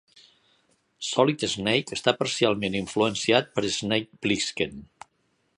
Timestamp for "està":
1.99-2.15